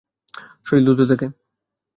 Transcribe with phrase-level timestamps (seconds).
[0.65, 1.27] শরীর দুলতে থাকে।